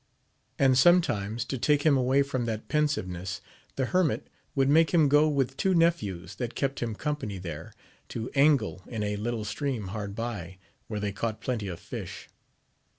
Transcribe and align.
And 0.57 0.75
sometimes, 0.79 1.45
to 1.45 1.59
take 1.59 1.83
him 1.83 1.95
away 1.95 2.23
from 2.23 2.45
that 2.45 2.67
pensiveness, 2.69 3.39
the 3.75 3.85
hermit 3.85 4.31
would 4.55 4.67
make 4.67 4.95
him 4.95 5.07
so 5.11 5.29
with 5.29 5.55
two 5.55 5.75
nephews 5.75 6.33
that 6.37 6.55
kept 6.55 6.79
him 6.79 6.95
company 6.95 7.35
it 7.35 7.43
298 8.09 8.19
AMADIS 8.19 8.25
OF 8.25 8.33
GAUL. 8.33 8.43
angle 8.43 8.83
in 8.91 9.03
a 9.03 9.15
little 9.21 9.45
stream 9.45 9.87
hard 9.89 10.15
by, 10.15 10.57
where 10.87 10.99
they 10.99 11.11
caught 11.11 11.39
plenty 11.39 11.67
of 11.67 11.79
fish. 11.79 12.29